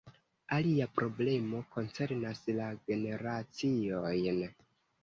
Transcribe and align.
Alia 0.55 0.87
problemo 0.95 1.61
koncernas 1.75 2.43
la 2.61 2.71
generaciojn. 2.89 4.45